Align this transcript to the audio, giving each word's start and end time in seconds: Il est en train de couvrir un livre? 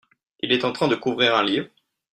Il 0.39 0.51
est 0.51 0.65
en 0.65 0.71
train 0.71 0.87
de 0.87 0.95
couvrir 0.95 1.35
un 1.35 1.43
livre? 1.43 1.67